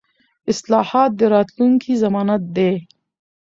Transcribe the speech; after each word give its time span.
اصلاحات 0.51 1.11
د 1.19 1.21
راتلونکي 1.35 1.93
ضمانت 2.03 2.43
دي 2.55 2.71